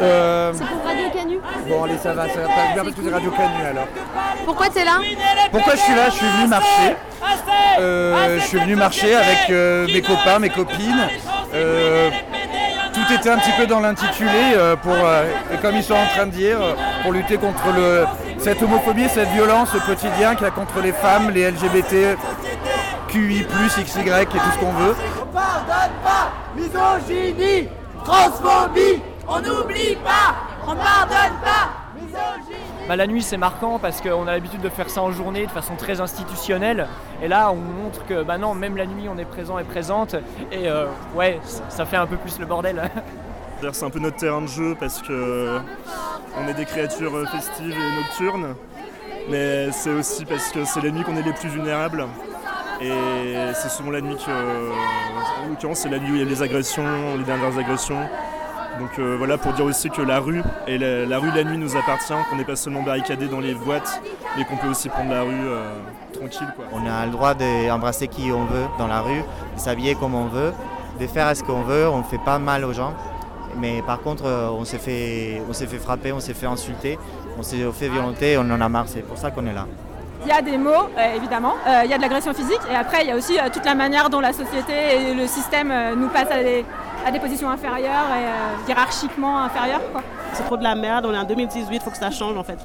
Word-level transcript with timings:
Euh, 0.00 0.52
C'est 0.54 0.64
pour 0.64 0.84
Radio 0.84 1.04
Canu. 1.14 1.38
bon, 1.68 1.84
allez, 1.84 1.98
ça 1.98 2.12
va, 2.12 2.28
ça 2.28 2.40
va 2.40 2.46
pas 2.48 2.72
bien 2.74 2.82
parce 2.82 2.96
que 2.96 3.02
c'est 3.04 3.12
Radio 3.12 3.30
Canu 3.30 3.64
alors. 3.70 3.86
Pourquoi 4.44 4.68
t'es 4.68 4.84
là 4.84 4.98
Pourquoi 5.52 5.74
je 5.76 5.80
suis 5.80 5.94
là? 5.94 6.06
Je 6.06 6.14
suis 6.14 6.26
venu 6.26 6.48
marcher. 6.48 6.96
Euh, 7.78 8.38
je 8.40 8.46
suis 8.46 8.58
venu 8.58 8.76
marcher 8.76 9.14
avec 9.14 9.50
euh, 9.50 9.86
mes 9.86 10.02
copains, 10.02 10.38
mes 10.38 10.50
copines. 10.50 11.08
Euh, 11.54 12.10
tout 12.92 13.12
était 13.12 13.30
un 13.30 13.38
petit 13.38 13.52
peu 13.56 13.66
dans 13.66 13.80
l'intitulé 13.80 14.30
euh, 14.56 14.76
pour, 14.76 14.92
euh, 14.94 15.24
et 15.52 15.56
comme 15.58 15.74
ils 15.76 15.82
sont 15.82 15.94
en 15.94 16.06
train 16.06 16.26
de 16.26 16.30
dire, 16.32 16.58
pour 17.02 17.12
lutter 17.12 17.36
contre 17.36 17.72
le, 17.76 18.04
cette 18.38 18.62
homophobie, 18.62 19.08
cette 19.08 19.28
violence 19.30 19.74
au 19.74 19.80
quotidien 19.80 20.34
qu'il 20.34 20.44
y 20.44 20.48
a 20.48 20.52
contre 20.52 20.80
les 20.80 20.92
femmes, 20.92 21.30
les 21.30 21.50
LGBT, 21.50 22.16
QI+, 23.08 23.44
XY 23.44 24.00
et 24.10 24.26
tout 24.26 24.38
ce 24.54 24.58
qu'on 24.58 24.72
veut. 24.72 24.94
On 25.22 25.26
pardonne 25.26 25.92
pas 26.04 26.32
Misogynie 26.56 27.68
Transphobie 28.04 29.00
On 29.26 29.40
n'oublie 29.40 29.96
pas 29.96 30.34
On 30.62 30.74
pardonne 30.74 31.38
pas 31.42 31.70
Bah, 32.88 32.96
la 32.96 33.06
nuit 33.06 33.22
c'est 33.22 33.36
marquant 33.36 33.78
parce 33.78 34.00
qu'on 34.00 34.26
a 34.26 34.32
l'habitude 34.32 34.60
de 34.60 34.68
faire 34.68 34.90
ça 34.90 35.02
en 35.02 35.10
journée 35.12 35.46
de 35.46 35.50
façon 35.50 35.74
très 35.76 36.00
institutionnelle 36.00 36.86
et 37.22 37.28
là 37.28 37.50
on 37.50 37.56
montre 37.56 38.04
que 38.06 38.22
bah 38.22 38.36
non 38.38 38.54
même 38.54 38.76
la 38.76 38.86
nuit 38.86 39.08
on 39.08 39.16
est 39.16 39.24
présent 39.24 39.58
et 39.58 39.64
présente 39.64 40.14
et 40.52 40.68
euh, 40.68 40.86
ouais 41.14 41.40
ça 41.68 41.86
fait 41.86 41.96
un 41.96 42.06
peu 42.06 42.16
plus 42.16 42.38
le 42.38 42.46
bordel. 42.46 42.90
C'est 43.72 43.84
un 43.86 43.90
peu 43.90 43.98
notre 44.00 44.16
terrain 44.16 44.42
de 44.42 44.46
jeu 44.46 44.76
parce 44.78 45.00
que 45.00 45.58
on 46.38 46.48
est 46.48 46.54
des 46.54 46.66
créatures 46.66 47.14
euh, 47.16 47.24
festives 47.24 47.70
et 47.74 47.96
nocturnes, 47.96 48.54
mais 49.30 49.70
c'est 49.72 49.92
aussi 49.92 50.26
parce 50.26 50.50
que 50.50 50.66
c'est 50.66 50.82
la 50.82 50.90
nuit 50.90 51.02
qu'on 51.04 51.16
est 51.16 51.22
les 51.22 51.32
plus 51.32 51.48
vulnérables. 51.48 52.06
Et 52.82 52.90
c'est 53.54 53.70
souvent 53.70 53.92
la 53.92 54.00
nuit 54.02 54.16
que, 54.16 54.30
en 54.30 55.48
l'occurrence, 55.48 55.78
c'est 55.78 55.88
la 55.88 55.98
nuit 56.00 56.10
où 56.10 56.14
il 56.16 56.18
y 56.18 56.26
a 56.26 56.28
les 56.28 56.42
agressions, 56.42 57.16
les 57.16 57.22
dernières 57.24 57.56
agressions. 57.56 58.00
Donc 58.80 58.98
euh, 58.98 59.14
voilà 59.16 59.38
pour 59.38 59.52
dire 59.52 59.64
aussi 59.64 59.88
que 59.88 60.02
la 60.02 60.18
rue 60.18 60.42
et 60.66 60.78
la, 60.78 61.06
la 61.06 61.18
rue 61.18 61.30
la 61.34 61.44
nuit 61.44 61.58
nous 61.58 61.76
appartient, 61.76 62.12
qu'on 62.28 62.36
n'est 62.36 62.44
pas 62.44 62.56
seulement 62.56 62.82
barricadé 62.82 63.26
dans 63.26 63.40
les 63.40 63.54
boîtes, 63.54 64.00
mais 64.36 64.44
qu'on 64.44 64.56
peut 64.56 64.68
aussi 64.68 64.88
prendre 64.88 65.10
la 65.10 65.22
rue 65.22 65.30
euh, 65.46 65.74
tranquille. 66.12 66.48
Quoi. 66.56 66.64
On 66.72 66.84
a 66.86 67.06
le 67.06 67.12
droit 67.12 67.34
d'embrasser 67.34 68.08
qui 68.08 68.32
on 68.32 68.44
veut 68.46 68.66
dans 68.78 68.88
la 68.88 69.00
rue, 69.00 69.20
de 69.54 69.60
s'habiller 69.60 69.94
comme 69.94 70.14
on 70.14 70.26
veut, 70.26 70.52
de 71.00 71.06
faire 71.06 71.34
ce 71.36 71.42
qu'on 71.44 71.62
veut, 71.62 71.88
on 71.88 71.98
ne 71.98 72.02
fait 72.04 72.18
pas 72.18 72.38
mal 72.38 72.64
aux 72.64 72.72
gens. 72.72 72.94
Mais 73.58 73.82
par 73.86 74.00
contre, 74.00 74.24
euh, 74.26 74.48
on 74.50 74.64
s'est 74.64 74.78
fait, 74.78 75.40
on 75.48 75.52
s'est 75.52 75.68
fait 75.68 75.78
frapper, 75.78 76.10
on 76.12 76.18
s'est 76.18 76.34
fait 76.34 76.46
insulter, 76.46 76.98
on 77.38 77.42
s'est 77.44 77.64
fait 77.72 77.88
violenter, 77.88 78.36
on 78.38 78.50
en 78.50 78.60
a 78.60 78.68
marre, 78.68 78.86
c'est 78.88 79.02
pour 79.02 79.16
ça 79.16 79.30
qu'on 79.30 79.46
est 79.46 79.52
là. 79.54 79.66
Il 80.26 80.28
y 80.28 80.32
a 80.32 80.42
des 80.42 80.56
mots, 80.56 80.70
euh, 80.98 81.16
évidemment, 81.16 81.54
Euh, 81.68 81.82
il 81.84 81.90
y 81.90 81.94
a 81.94 81.96
de 81.98 82.02
l'agression 82.02 82.32
physique, 82.34 82.60
et 82.72 82.74
après 82.74 83.02
il 83.02 83.08
y 83.08 83.12
a 83.12 83.16
aussi 83.16 83.38
euh, 83.38 83.48
toute 83.52 83.64
la 83.64 83.74
manière 83.74 84.08
dont 84.10 84.20
la 84.20 84.32
société 84.32 84.72
et 84.72 85.14
le 85.14 85.26
système 85.26 85.70
euh, 85.70 85.94
nous 85.94 86.08
passent 86.08 86.30
à 86.32 86.42
des, 86.42 86.64
à 87.04 87.10
des 87.10 87.20
positions 87.20 87.50
inférieures 87.50 88.08
et 88.10 88.24
euh, 88.24 88.68
hiérarchiquement 88.68 89.38
inférieures. 89.38 89.82
Quoi. 89.92 90.02
C'est 90.32 90.44
trop 90.44 90.56
de 90.56 90.62
la 90.62 90.74
merde, 90.74 91.06
on 91.06 91.12
est 91.12 91.18
en 91.18 91.24
2018, 91.24 91.74
il 91.74 91.80
faut 91.80 91.90
que 91.90 91.96
ça 91.96 92.10
change 92.10 92.36
en 92.36 92.44
fait. 92.44 92.58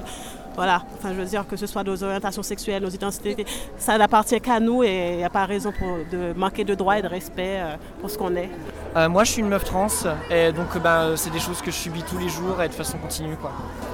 Voilà, 0.56 0.82
enfin 0.98 1.10
je 1.10 1.14
veux 1.14 1.24
dire 1.24 1.46
que 1.46 1.56
ce 1.56 1.66
soit 1.66 1.84
nos 1.84 2.02
orientations 2.02 2.42
sexuelles, 2.42 2.82
nos 2.82 2.90
identités, 2.90 3.46
ça 3.78 3.96
n'appartient 3.96 4.40
qu'à 4.40 4.58
nous 4.58 4.82
et 4.82 5.12
il 5.12 5.16
n'y 5.18 5.24
a 5.24 5.30
pas 5.30 5.44
raison 5.46 5.72
pour, 5.72 5.98
de 6.10 6.32
manquer 6.36 6.64
de 6.64 6.74
droits 6.74 6.98
et 6.98 7.02
de 7.02 7.06
respect 7.06 7.60
euh, 7.60 7.76
pour 8.00 8.10
ce 8.10 8.18
qu'on 8.18 8.34
est. 8.34 8.50
Euh, 8.96 9.08
moi 9.08 9.22
je 9.22 9.32
suis 9.32 9.40
une 9.40 9.48
meuf 9.48 9.64
trans 9.64 9.86
et 10.28 10.50
donc 10.50 10.76
bah, 10.78 11.10
c'est 11.14 11.30
des 11.30 11.38
choses 11.38 11.62
que 11.62 11.70
je 11.70 11.76
subis 11.76 12.02
tous 12.02 12.18
les 12.18 12.28
jours 12.28 12.60
et 12.60 12.68
de 12.68 12.74
façon 12.74 12.98
continue 12.98 13.36
quoi. 13.36 13.52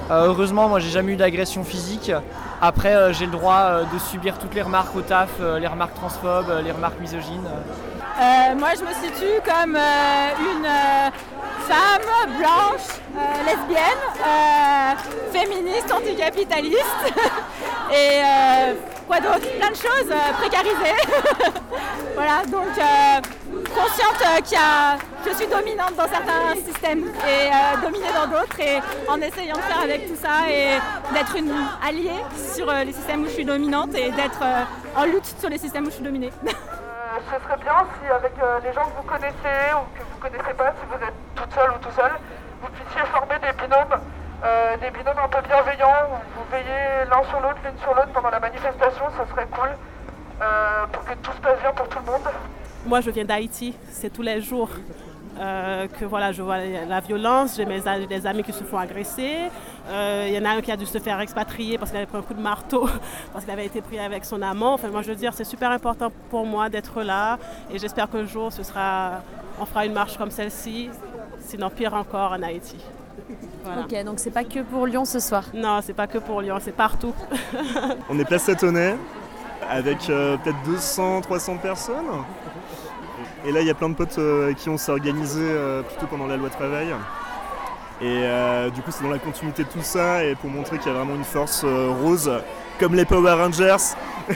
Euh, 0.09 0.27
heureusement 0.27 0.67
moi 0.67 0.79
j'ai 0.79 0.89
jamais 0.89 1.13
eu 1.13 1.15
d'agression 1.15 1.63
physique. 1.63 2.11
Après 2.59 2.95
euh, 2.95 3.13
j'ai 3.13 3.27
le 3.27 3.31
droit 3.31 3.59
euh, 3.59 3.83
de 3.93 3.99
subir 3.99 4.39
toutes 4.39 4.55
les 4.55 4.63
remarques 4.63 4.95
au 4.95 5.01
taf, 5.01 5.29
euh, 5.39 5.59
les 5.59 5.67
remarques 5.67 5.93
transphobes, 5.93 6.49
euh, 6.49 6.61
les 6.63 6.71
remarques 6.71 6.99
misogynes. 6.99 7.47
Euh, 8.19 8.55
moi 8.55 8.69
je 8.73 8.83
me 8.83 8.93
situe 8.93 9.39
comme 9.45 9.75
euh, 9.75 10.29
une 10.39 10.65
euh, 10.65 11.09
femme 11.67 12.35
blanche, 12.35 12.97
lesbienne, 13.45 14.01
féministe, 15.31 15.91
anticapitaliste 15.91 17.13
et 17.91 18.21
quoi 19.05 19.19
d'autre? 19.19 19.47
Plein 19.59 19.69
de 19.69 19.75
choses, 19.75 20.13
précarisées. 20.39 20.97
voilà, 22.15 22.43
donc 22.47 22.73
consciente 23.75 24.43
qu'il 24.43 24.57
y 24.57 24.61
a, 24.61 24.97
je 25.25 25.35
suis 25.35 25.47
dominante 25.47 25.95
dans 25.95 26.07
certains 26.07 26.55
systèmes 26.65 27.05
et 27.27 27.83
dominée 27.83 28.11
dans 28.15 28.27
d'autres 28.27 28.59
et 28.59 28.79
en 29.07 29.21
essayant 29.21 29.55
de 29.55 29.61
faire 29.61 29.81
avec 29.83 30.07
tout 30.07 30.19
ça 30.19 30.49
et 30.49 30.79
d'être 31.13 31.35
une 31.35 31.53
alliée 31.87 32.23
sur 32.55 32.71
les 32.71 32.93
systèmes 32.93 33.23
où 33.23 33.25
je 33.25 33.33
suis 33.33 33.45
dominante 33.45 33.93
et 33.95 34.09
d'être 34.11 34.43
en 34.95 35.05
lutte 35.05 35.35
sur 35.39 35.49
les 35.49 35.57
systèmes 35.57 35.83
où 35.85 35.89
je 35.89 35.95
suis 35.95 36.03
dominée. 36.03 36.31
ce 37.25 37.43
serait 37.43 37.57
bien 37.57 37.77
si 37.97 38.11
avec 38.11 38.33
euh, 38.41 38.59
les 38.63 38.73
gens 38.73 38.85
que 38.85 38.97
vous 38.97 39.07
connaissez 39.07 39.57
ou 39.73 39.83
que 39.97 40.03
vous 40.03 40.17
connaissez 40.19 40.53
pas, 40.53 40.73
si 40.79 40.85
vous 40.85 41.01
êtes 41.03 41.13
toute 41.35 41.51
seule 41.53 41.71
ou 41.71 41.79
tout 41.79 41.91
seul, 41.95 42.11
vous 42.61 42.69
puissiez 42.69 43.01
former 43.11 43.39
des 43.39 43.53
binômes, 43.53 43.99
euh, 44.43 44.77
des 44.77 44.91
binômes 44.91 45.19
un 45.23 45.27
peu 45.27 45.41
bienveillants, 45.41 46.09
où 46.11 46.39
vous 46.39 46.45
veillez 46.51 47.05
l'un 47.09 47.23
sur 47.29 47.39
l'autre, 47.39 47.59
l'une 47.63 47.77
sur 47.79 47.93
l'autre 47.93 48.11
pendant 48.13 48.29
la 48.29 48.39
manifestation, 48.39 49.05
ce 49.17 49.31
serait 49.31 49.47
cool, 49.51 49.69
euh, 50.41 50.85
pour 50.91 51.03
que 51.05 51.13
tout 51.15 51.31
se 51.31 51.41
passe 51.41 51.59
bien 51.59 51.71
pour 51.71 51.87
tout 51.89 51.99
le 51.99 52.11
monde. 52.11 52.27
Moi 52.85 53.01
je 53.01 53.09
viens 53.09 53.25
d'Haïti, 53.25 53.75
c'est 53.89 54.11
tous 54.11 54.21
les 54.21 54.41
jours. 54.41 54.69
Euh, 55.39 55.87
que 55.87 56.05
voilà, 56.05 56.31
je 56.31 56.41
vois 56.41 56.57
la 56.57 56.99
violence, 56.99 57.55
j'ai 57.57 57.65
mes 57.65 57.81
des 58.07 58.27
amis 58.27 58.43
qui 58.43 58.53
se 58.53 58.63
font 58.63 58.77
agresser. 58.77 59.35
Euh, 59.89 60.25
Il 60.27 60.33
y 60.33 60.39
en 60.39 60.45
a 60.45 60.55
un 60.55 60.61
qui 60.61 60.71
a 60.71 60.77
dû 60.77 60.85
se 60.85 60.97
faire 60.97 61.19
expatrier 61.19 61.77
parce 61.77 61.91
qu'il 61.91 61.97
avait 61.97 62.07
pris 62.07 62.17
un 62.17 62.21
coup 62.21 62.33
de 62.33 62.41
marteau, 62.41 62.89
parce 63.33 63.45
qu'il 63.45 63.53
avait 63.53 63.65
été 63.65 63.81
pris 63.81 63.99
avec 63.99 64.25
son 64.25 64.41
amant. 64.41 64.73
Enfin, 64.73 64.89
moi, 64.89 65.01
je 65.01 65.09
veux 65.09 65.15
dire, 65.15 65.33
c'est 65.33 65.43
super 65.43 65.71
important 65.71 66.11
pour 66.29 66.45
moi 66.45 66.69
d'être 66.69 67.01
là 67.03 67.37
et 67.71 67.77
j'espère 67.77 68.09
qu'un 68.09 68.25
jour, 68.25 68.51
ce 68.51 68.63
sera, 68.63 69.21
on 69.59 69.65
fera 69.65 69.85
une 69.85 69.93
marche 69.93 70.17
comme 70.17 70.31
celle-ci, 70.31 70.89
sinon 71.39 71.69
pire 71.69 71.93
encore 71.93 72.31
en 72.31 72.41
Haïti. 72.41 72.77
Voilà. 73.63 73.81
Ok, 73.81 74.05
donc 74.05 74.19
c'est 74.19 74.31
pas 74.31 74.43
que 74.43 74.59
pour 74.61 74.85
Lyon 74.85 75.05
ce 75.05 75.19
soir. 75.19 75.43
Non, 75.53 75.79
c'est 75.81 75.93
pas 75.93 76.07
que 76.07 76.17
pour 76.19 76.41
Lyon, 76.41 76.57
c'est 76.61 76.75
partout. 76.75 77.13
On 78.09 78.17
est 78.17 78.25
place 78.25 78.43
Satonnet 78.43 78.95
avec 79.69 80.09
euh, 80.09 80.37
peut-être 80.37 80.61
200, 80.63 81.21
300 81.21 81.57
personnes. 81.57 82.05
Et 83.45 83.51
là, 83.51 83.61
il 83.61 83.67
y 83.67 83.69
a 83.69 83.73
plein 83.73 83.89
de 83.89 83.93
potes 83.93 84.17
euh, 84.17 84.53
qui 84.53 84.69
ont 84.69 84.77
s'est 84.77 84.91
organisé 84.91 85.41
euh, 85.41 85.81
plutôt 85.81 86.07
pendant 86.07 86.27
la 86.27 86.37
loi 86.37 86.49
travail. 86.49 86.87
Et 88.01 88.05
euh, 88.05 88.69
du 88.69 88.81
coup, 88.81 88.91
c'est 88.91 89.03
dans 89.03 89.09
la 89.09 89.19
continuité 89.19 89.63
de 89.63 89.69
tout 89.69 89.81
ça 89.81 90.23
et 90.23 90.35
pour 90.35 90.49
montrer 90.49 90.77
qu'il 90.77 90.91
y 90.91 90.95
a 90.95 90.97
vraiment 90.97 91.15
une 91.15 91.23
force 91.23 91.63
rose, 91.63 92.31
comme 92.79 92.93
les 92.93 93.05
Power 93.05 93.33
Rangers, 93.33 93.95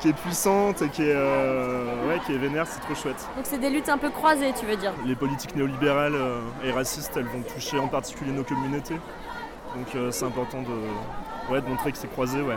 qui 0.00 0.08
est 0.08 0.12
puissante 0.12 0.80
et 0.82 0.88
qui 0.88 1.02
est, 1.02 1.14
ouais, 1.14 2.18
qui 2.24 2.32
est 2.32 2.38
vénère, 2.38 2.66
c'est 2.66 2.80
trop 2.80 2.94
chouette. 2.94 3.28
Donc 3.36 3.44
c'est 3.44 3.58
des 3.58 3.68
luttes 3.68 3.90
un 3.90 3.98
peu 3.98 4.08
croisées, 4.08 4.54
tu 4.58 4.64
veux 4.64 4.76
dire 4.76 4.94
Les 5.04 5.16
politiques 5.16 5.54
néolibérales 5.54 6.16
et 6.64 6.70
racistes, 6.70 7.12
elles 7.16 7.26
vont 7.26 7.42
toucher 7.42 7.78
en 7.78 7.88
particulier 7.88 8.32
nos 8.32 8.44
communautés. 8.44 8.96
Donc 9.74 10.12
c'est 10.12 10.24
important 10.24 10.62
de, 10.62 11.52
ouais, 11.52 11.60
de 11.60 11.66
montrer 11.66 11.92
que 11.92 11.98
c'est 11.98 12.10
croisé. 12.10 12.40
Ouais. 12.40 12.56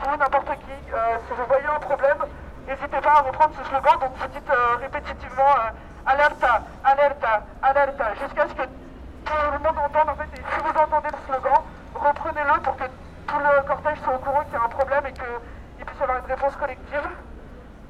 Vous, 0.00 0.16
n'importe 0.16 0.58
qui, 0.58 0.72
euh, 0.92 1.18
si 1.26 1.34
vous 1.34 1.46
voyez 1.46 1.66
un 1.66 1.80
problème, 1.80 2.18
n'hésitez 2.66 3.00
pas 3.00 3.12
à 3.18 3.22
reprendre 3.22 3.54
ce 3.56 3.64
slogan, 3.68 3.98
donc 4.00 4.12
vous 4.16 4.28
dites 4.28 4.50
euh, 4.50 4.76
répétitivement 4.80 5.52
euh, 5.58 5.70
alerta, 6.06 6.62
alerta, 6.84 7.44
alerta, 7.62 8.14
jusqu'à 8.20 8.48
ce 8.48 8.54
que 8.54 8.62
tout 8.62 9.52
le 9.52 9.58
monde 9.58 9.78
entende 9.78 10.08
en 10.10 10.16
fait. 10.16 10.28
Et 10.34 10.42
si 10.52 10.60
vous 10.60 10.78
entendez 10.78 11.08
le 11.10 11.18
slogan, 11.26 11.60
reprenez-le 11.94 12.60
pour 12.62 12.76
que 12.76 12.84
tout 12.84 13.38
le 13.38 13.62
cortège 13.66 13.98
soit 14.00 14.14
au 14.14 14.18
courant 14.18 14.44
qu'il 14.44 14.54
y 14.54 14.56
a 14.56 14.64
un 14.64 14.68
problème 14.68 15.06
et 15.06 15.12
qu'il 15.12 15.84
puisse 15.86 16.00
y 16.00 16.02
avoir 16.02 16.18
une 16.18 16.26
réponse 16.26 16.56
collective. 16.56 17.08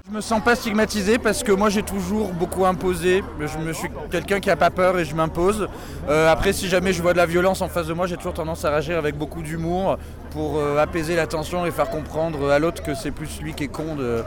Je 0.07 0.13
me 0.13 0.21
sens 0.21 0.45
pas 0.45 0.55
stigmatisé 0.55 1.17
parce 1.17 1.43
que 1.43 1.51
moi 1.51 1.71
j'ai 1.71 1.83
toujours 1.83 2.35
beaucoup 2.35 2.67
imposé. 2.67 3.25
Je 3.41 3.57
me 3.57 3.73
suis 3.73 3.89
quelqu'un 4.11 4.39
qui 4.39 4.51
a 4.51 4.57
pas 4.57 4.69
peur 4.69 4.99
et 4.99 5.07
je 5.07 5.15
m'impose. 5.15 5.67
Euh, 6.11 6.31
après, 6.31 6.53
si 6.53 6.69
jamais 6.69 6.93
je 6.93 7.01
vois 7.01 7.15
de 7.15 7.17
la 7.17 7.25
violence 7.25 7.63
en 7.63 7.69
face 7.69 7.87
de 7.87 7.95
moi, 7.95 8.07
j'ai 8.07 8.19
toujours 8.19 8.35
tendance 8.35 8.67
à 8.67 8.71
réagir 8.71 8.99
avec 8.99 9.17
beaucoup 9.17 9.41
d'humour 9.41 9.97
pour 10.31 10.59
euh, 10.59 10.77
apaiser 10.77 11.17
la 11.17 11.27
tension 11.27 11.65
et 11.65 11.71
faire 11.71 11.89
comprendre 11.89 12.51
à 12.51 12.59
l'autre 12.59 12.83
que 12.83 12.95
c'est 12.95 13.13
plus 13.13 13.41
lui 13.41 13.55
qui 13.55 13.65
est 13.65 13.69
con. 13.69 13.95
De... 13.95 14.23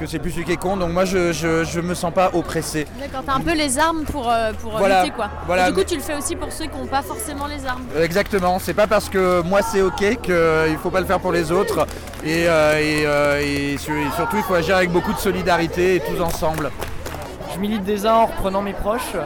Que 0.00 0.06
c'est 0.06 0.18
plus 0.18 0.34
lui 0.34 0.44
qui 0.44 0.52
est 0.52 0.56
con. 0.56 0.78
Donc 0.78 0.92
moi 0.92 1.04
je, 1.04 1.30
je, 1.32 1.62
je 1.62 1.78
me 1.80 1.92
sens 1.94 2.12
pas 2.14 2.30
oppressé. 2.32 2.86
D'accord, 2.98 3.22
t'as 3.26 3.34
un 3.34 3.40
peu 3.40 3.52
les 3.52 3.78
armes 3.78 4.04
pour, 4.04 4.30
euh, 4.30 4.52
pour 4.54 4.78
Voilà, 4.78 5.02
lutter 5.04 5.14
quoi. 5.14 5.28
voilà. 5.46 5.68
Et 5.68 5.72
du 5.72 5.78
coup, 5.78 5.84
tu 5.84 5.94
le 5.96 6.00
fais 6.00 6.14
aussi 6.14 6.36
pour 6.36 6.50
ceux 6.50 6.64
qui 6.64 6.78
n'ont 6.78 6.86
pas 6.86 7.02
forcément 7.02 7.46
les 7.46 7.66
armes. 7.66 7.82
Exactement, 8.00 8.58
c'est 8.58 8.72
pas 8.72 8.86
parce 8.86 9.10
que 9.10 9.42
moi 9.42 9.60
c'est 9.60 9.82
ok 9.82 10.20
qu'il 10.22 10.78
faut 10.82 10.88
pas 10.90 11.00
le 11.00 11.06
faire 11.06 11.20
pour 11.20 11.32
les 11.32 11.52
autres. 11.52 11.86
Et, 12.24 12.46
euh, 12.48 12.78
et, 12.80 13.02
euh, 13.04 13.40
et 13.74 13.76
sur- 13.76 13.94
et 13.94 14.06
surtout 14.16 14.38
il 14.38 14.42
faut 14.42 14.54
agir 14.54 14.76
avec 14.76 14.90
beaucoup 14.90 15.12
de 15.12 15.18
solidarité 15.18 15.96
et 15.96 16.00
tous 16.00 16.20
ensemble. 16.22 16.70
Je 17.54 17.58
milite 17.60 17.84
déjà 17.84 18.14
en 18.16 18.26
reprenant 18.26 18.62
mes 18.62 18.72
proches, 18.72 19.16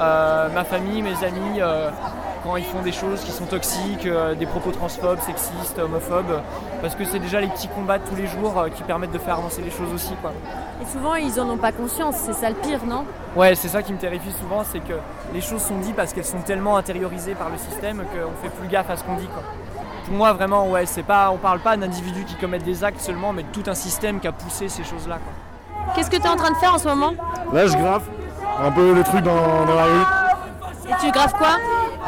euh, 0.00 0.48
ma 0.54 0.64
famille, 0.64 1.00
mes 1.00 1.24
amis, 1.24 1.60
euh, 1.60 1.88
quand 2.48 2.56
ils 2.56 2.64
font 2.64 2.80
des 2.80 2.92
choses 2.92 3.20
qui 3.24 3.30
sont 3.30 3.44
toxiques, 3.44 4.06
euh, 4.06 4.34
des 4.34 4.46
propos 4.46 4.70
transphobes, 4.70 5.20
sexistes, 5.20 5.78
homophobes, 5.78 6.40
parce 6.80 6.94
que 6.94 7.04
c'est 7.04 7.18
déjà 7.18 7.42
les 7.42 7.48
petits 7.48 7.68
combats 7.68 7.98
de 7.98 8.04
tous 8.08 8.16
les 8.16 8.26
jours 8.26 8.58
euh, 8.58 8.70
qui 8.70 8.82
permettent 8.84 9.12
de 9.12 9.18
faire 9.18 9.34
avancer 9.34 9.60
les 9.60 9.70
choses 9.70 9.92
aussi. 9.94 10.14
Quoi. 10.22 10.32
Et 10.82 10.86
souvent, 10.86 11.14
ils 11.16 11.38
en 11.38 11.50
ont 11.50 11.58
pas 11.58 11.72
conscience, 11.72 12.16
c'est 12.16 12.32
ça 12.32 12.48
le 12.48 12.54
pire, 12.54 12.80
non? 12.86 13.04
Ouais, 13.36 13.54
c'est 13.54 13.68
ça 13.68 13.82
qui 13.82 13.92
me 13.92 13.98
terrifie 13.98 14.32
souvent, 14.32 14.62
c'est 14.64 14.80
que 14.80 14.94
les 15.34 15.42
choses 15.42 15.60
sont 15.60 15.76
dites 15.76 15.94
parce 15.94 16.14
qu'elles 16.14 16.24
sont 16.24 16.40
tellement 16.40 16.78
intériorisées 16.78 17.34
par 17.34 17.50
le 17.50 17.58
système 17.58 17.98
qu'on 17.98 18.42
fait 18.42 18.54
plus 18.56 18.68
gaffe 18.68 18.88
à 18.88 18.96
ce 18.96 19.04
qu'on 19.04 19.16
dit. 19.16 19.26
Quoi. 19.26 19.42
Pour 20.06 20.14
moi, 20.14 20.32
vraiment, 20.32 20.70
ouais, 20.70 20.86
c'est 20.86 21.02
pas, 21.02 21.30
on 21.30 21.36
parle 21.36 21.58
pas 21.58 21.76
d'individus 21.76 22.24
qui 22.24 22.36
commettent 22.36 22.64
des 22.64 22.82
actes 22.82 23.00
seulement, 23.02 23.34
mais 23.34 23.42
de 23.42 23.48
tout 23.48 23.64
un 23.66 23.74
système 23.74 24.20
qui 24.20 24.26
a 24.26 24.32
poussé 24.32 24.70
ces 24.70 24.84
choses-là. 24.84 25.18
quoi. 25.18 25.94
Qu'est-ce 25.94 26.10
que 26.10 26.16
tu 26.16 26.22
es 26.22 26.30
en 26.30 26.36
train 26.36 26.52
de 26.52 26.56
faire 26.56 26.72
en 26.72 26.78
ce 26.78 26.88
moment? 26.88 27.12
Là, 27.52 27.66
je 27.66 27.76
grave 27.76 28.04
un 28.64 28.70
peu 28.70 28.94
le 28.94 29.04
truc 29.04 29.20
dans, 29.20 29.66
dans 29.66 29.74
la 29.74 29.84
rue. 29.84 30.88
Et 30.88 30.94
tu 30.98 31.10
graves 31.10 31.34
quoi? 31.34 31.58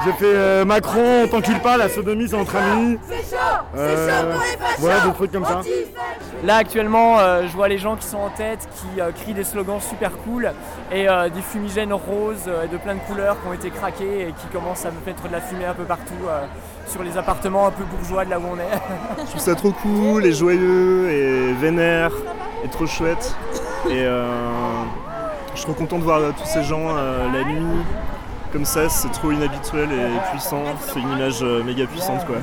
J'ai 0.04 0.12
fait 0.12 0.34
euh, 0.34 0.64
Macron, 0.64 1.24
on 1.24 1.28
t'encule 1.28 1.60
pas, 1.60 1.76
la 1.76 1.88
sodomie 1.88 2.26
c'est 2.28 2.36
entre 2.36 2.56
amis. 2.56 2.98
C'est 3.08 3.16
chaud 3.36 3.36
C'est 3.74 3.96
chaud 3.96 4.26
pour 4.30 4.40
les 4.42 4.56
fachos 4.56 4.76
Voilà, 4.78 5.00
des 5.00 5.12
trucs 5.12 5.32
comme 5.32 5.44
ça. 5.44 5.60
Là 6.42 6.56
actuellement, 6.56 7.18
euh, 7.18 7.42
je 7.46 7.52
vois 7.54 7.68
les 7.68 7.76
gens 7.76 7.96
qui 7.96 8.06
sont 8.06 8.16
en 8.18 8.30
tête, 8.30 8.66
qui 8.76 9.00
euh, 9.00 9.10
crient 9.12 9.34
des 9.34 9.44
slogans 9.44 9.78
super 9.80 10.10
cool 10.24 10.52
et 10.90 11.06
euh, 11.06 11.28
des 11.28 11.42
fumigènes 11.42 11.92
roses 11.92 12.44
euh, 12.48 12.66
de 12.66 12.78
plein 12.78 12.94
de 12.94 13.00
couleurs 13.00 13.36
qui 13.42 13.48
ont 13.48 13.52
été 13.52 13.68
craqués 13.68 14.28
et 14.28 14.32
qui 14.32 14.46
commencent 14.50 14.86
à 14.86 14.90
me 14.90 15.04
mettre 15.04 15.28
de 15.28 15.32
la 15.32 15.40
fumée 15.42 15.66
un 15.66 15.74
peu 15.74 15.84
partout 15.84 16.14
euh, 16.26 16.46
sur 16.86 17.02
les 17.02 17.18
appartements 17.18 17.66
un 17.66 17.70
peu 17.70 17.84
bourgeois 17.84 18.24
de 18.24 18.30
là 18.30 18.38
où 18.40 18.44
on 18.54 18.56
est. 18.56 19.22
Je 19.24 19.30
trouve 19.30 19.40
ça 19.40 19.54
trop 19.54 19.72
cool 19.72 20.24
et 20.24 20.32
joyeux 20.32 21.10
et 21.10 21.52
vénère 21.52 22.12
et 22.64 22.68
trop 22.68 22.86
chouette. 22.86 23.34
Et 23.90 24.02
euh, 24.04 24.26
je 25.52 25.58
suis 25.58 25.66
trop 25.66 25.74
content 25.74 25.98
de 25.98 26.04
voir 26.04 26.20
tous 26.38 26.46
ces 26.46 26.62
gens 26.62 26.86
euh, 26.96 27.26
la 27.34 27.44
nuit 27.44 27.66
comme 28.52 28.64
ça, 28.64 28.88
c'est 28.88 29.10
trop 29.10 29.30
inhabituel 29.32 29.90
et 29.92 30.30
puissant. 30.30 30.64
C'est 30.80 31.00
une 31.00 31.12
image 31.12 31.42
euh, 31.42 31.62
méga 31.62 31.86
puissante 31.86 32.26
quoi. 32.26 32.36